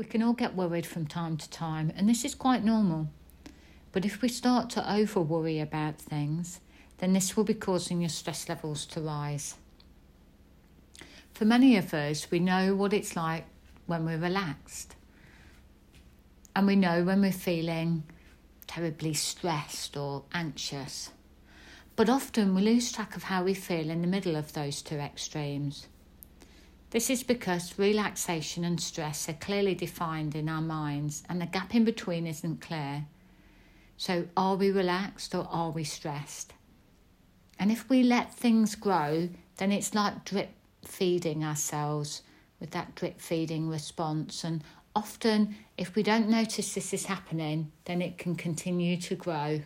[0.00, 3.10] We can all get worried from time to time, and this is quite normal.
[3.92, 6.60] But if we start to over worry about things,
[6.96, 9.56] then this will be causing your stress levels to rise.
[11.34, 13.44] For many of us, we know what it's like
[13.84, 14.96] when we're relaxed.
[16.56, 18.04] And we know when we're feeling
[18.66, 21.10] terribly stressed or anxious.
[21.94, 24.96] But often we lose track of how we feel in the middle of those two
[24.96, 25.88] extremes.
[26.90, 31.72] This is because relaxation and stress are clearly defined in our minds and the gap
[31.72, 33.06] in between isn't clear.
[33.96, 36.52] So, are we relaxed or are we stressed?
[37.60, 39.28] And if we let things grow,
[39.58, 40.50] then it's like drip
[40.82, 42.22] feeding ourselves
[42.58, 44.42] with that drip feeding response.
[44.42, 44.64] And
[44.96, 49.60] often, if we don't notice this is happening, then it can continue to grow.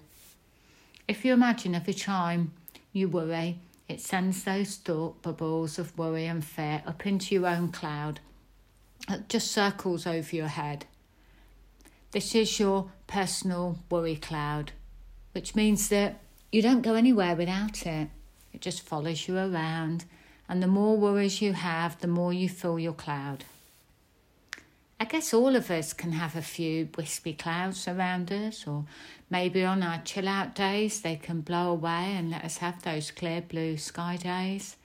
[1.08, 2.52] If you imagine every time
[2.92, 7.70] you worry, it sends those thought bubbles of worry and fear up into your own
[7.70, 8.20] cloud.
[9.08, 10.86] It just circles over your head.
[12.12, 14.72] This is your personal worry cloud,
[15.32, 18.08] which means that you don't go anywhere without it.
[18.52, 20.04] It just follows you around,
[20.48, 23.44] and the more worries you have, the more you fill your cloud.
[25.04, 28.86] I guess all of us can have a few wispy clouds around us, or
[29.28, 33.10] maybe on our chill out days they can blow away and let us have those
[33.10, 34.76] clear blue sky days.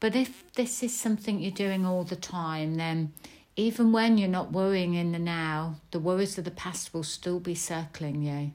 [0.00, 3.12] But if this is something you're doing all the time, then
[3.54, 7.38] even when you're not worrying in the now, the worries of the past will still
[7.38, 8.50] be circling you.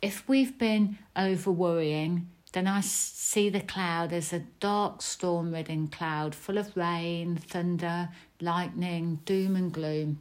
[0.00, 5.88] If we've been over worrying, then I see the cloud as a dark, storm ridden
[5.88, 8.10] cloud full of rain, thunder,
[8.40, 10.20] lightning, doom, and gloom.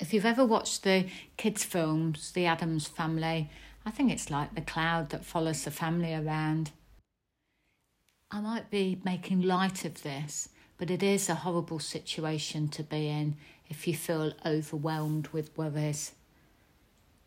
[0.00, 1.06] If you've ever watched the
[1.36, 3.48] kids' films, The Addams Family,
[3.86, 6.72] I think it's like the cloud that follows the family around.
[8.28, 13.06] I might be making light of this, but it is a horrible situation to be
[13.06, 13.36] in
[13.68, 16.12] if you feel overwhelmed with worries.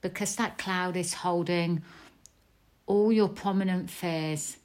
[0.01, 1.81] Because that cloud is holding
[2.85, 4.57] all your prominent fears.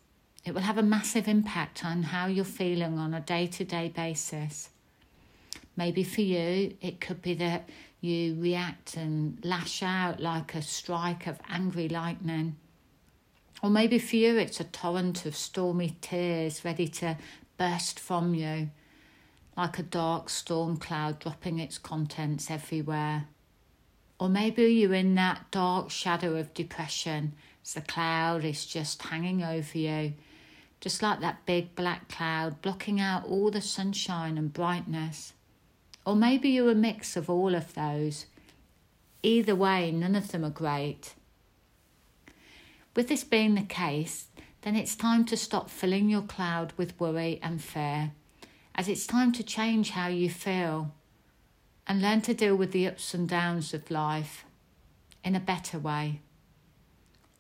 [0.45, 3.89] It will have a massive impact on how you're feeling on a day to day
[3.89, 4.71] basis.
[5.77, 7.69] Maybe for you, it could be that
[8.01, 12.57] you react and lash out like a strike of angry lightning.
[13.63, 17.19] Or maybe for you, it's a torrent of stormy tears ready to
[17.59, 18.71] burst from you,
[19.57, 23.27] like a dark storm cloud dropping its contents everywhere.
[24.19, 27.35] Or maybe you're in that dark shadow of depression
[27.71, 30.13] as the cloud is just hanging over you,
[30.81, 35.35] just like that big black cloud blocking out all the sunshine and brightness.
[36.05, 38.27] Or maybe you're a mix of all of those.
[39.23, 41.15] Either way, none of them are great.
[42.97, 44.27] With this being the case,
[44.63, 48.11] then it's time to stop filling your cloud with worry and fear,
[48.75, 50.93] as it's time to change how you feel
[51.87, 54.45] and learn to deal with the ups and downs of life
[55.23, 56.21] in a better way.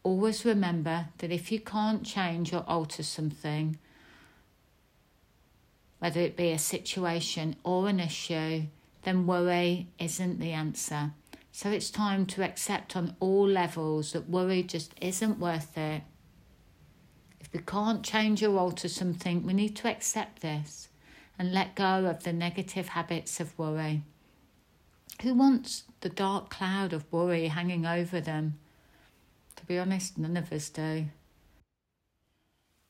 [0.03, 3.79] Always remember that if you can't change or alter something,
[5.99, 8.63] whether it be a situation or an issue,
[9.03, 11.13] then worry isn't the answer.
[11.53, 16.03] So it's time to accept on all levels that worry just isn't worth it.
[17.41, 20.89] If we can't change or alter something, we need to accept this
[21.39, 24.03] and let go of the negative habits of worry.
[25.23, 28.59] Who wants the dark cloud of worry hanging over them?
[29.71, 31.07] Be honest, none of us do.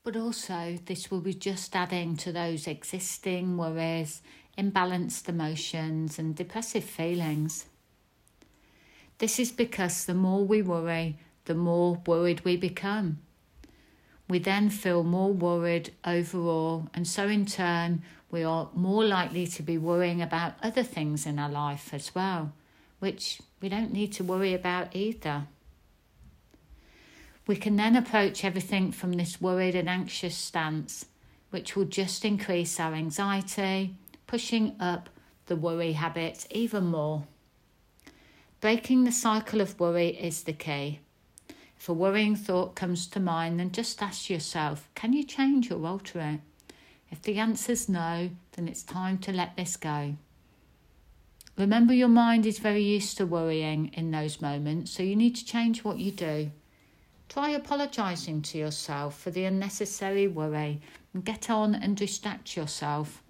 [0.03, 4.23] But also, this will be just adding to those existing worries,
[4.57, 7.67] imbalanced emotions, and depressive feelings.
[9.19, 13.19] This is because the more we worry, the more worried we become.
[14.27, 19.61] We then feel more worried overall, and so in turn, we are more likely to
[19.61, 22.53] be worrying about other things in our life as well,
[22.97, 25.45] which we don't need to worry about either.
[27.51, 31.07] We can then approach everything from this worried and anxious stance,
[31.49, 33.93] which will just increase our anxiety,
[34.25, 35.09] pushing up
[35.47, 37.25] the worry habit even more.
[38.61, 41.01] Breaking the cycle of worry is the key.
[41.77, 45.85] If a worrying thought comes to mind, then just ask yourself can you change or
[45.85, 46.39] alter it?
[47.11, 50.15] If the answer's no, then it's time to let this go.
[51.57, 55.43] Remember, your mind is very used to worrying in those moments, so you need to
[55.43, 56.51] change what you do.
[57.31, 60.81] Try apologising to yourself for the unnecessary worry
[61.13, 63.23] and get on and distract yourself.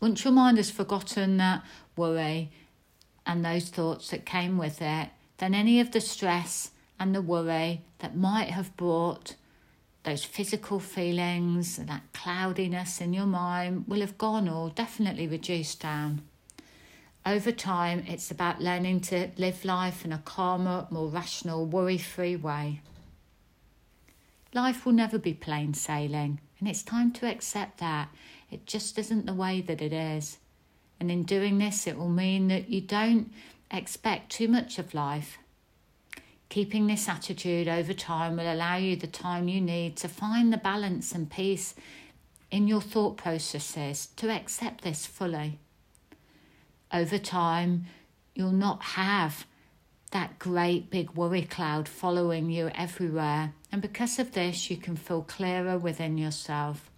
[0.00, 1.62] Once your mind has forgotten that
[1.94, 2.50] worry
[3.26, 7.82] and those thoughts that came with it, then any of the stress and the worry
[7.98, 9.34] that might have brought
[10.04, 15.82] those physical feelings, and that cloudiness in your mind will have gone or definitely reduced
[15.82, 16.22] down.
[17.26, 22.36] Over time, it's about learning to live life in a calmer, more rational, worry free
[22.36, 22.82] way.
[24.52, 28.10] Life will never be plain sailing, and it's time to accept that.
[28.50, 30.36] It just isn't the way that it is.
[31.00, 33.32] And in doing this, it will mean that you don't
[33.70, 35.38] expect too much of life.
[36.50, 40.58] Keeping this attitude over time will allow you the time you need to find the
[40.58, 41.74] balance and peace
[42.50, 45.58] in your thought processes to accept this fully
[46.94, 47.86] over time,
[48.34, 49.46] you'll not have
[50.12, 53.52] that great big worry cloud following you everywhere.
[53.72, 56.88] And because of this, you can feel clearer within yourself.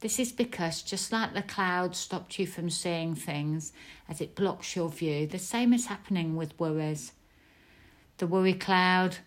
[0.00, 3.72] This is because, just like the cloud stopped you from seeing things
[4.08, 7.12] as it blocks your view, the same is happening with worries.
[8.18, 9.18] The worry cloud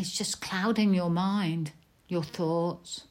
[0.00, 1.72] is just clouding your mind,
[2.06, 3.07] your thoughts,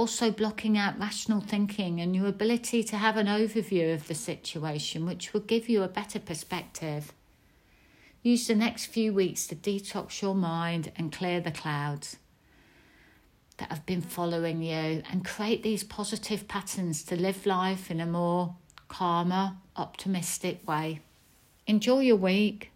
[0.00, 5.04] also blocking out rational thinking and your ability to have an overview of the situation,
[5.04, 7.12] which will give you a better perspective.
[8.22, 12.16] Use the next few weeks to detox your mind and clear the clouds
[13.58, 18.06] that have been following you and create these positive patterns to live life in a
[18.06, 18.54] more
[18.88, 21.00] calmer, optimistic way.
[21.66, 22.72] Enjoy your week.